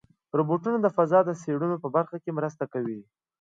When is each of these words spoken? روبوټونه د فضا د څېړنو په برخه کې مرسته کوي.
روبوټونه 0.37 0.77
د 0.81 0.87
فضا 0.95 1.19
د 1.25 1.31
څېړنو 1.41 1.77
په 1.83 1.87
برخه 1.95 2.17
کې 2.23 2.31
مرسته 2.37 2.63
کوي. 2.73 2.99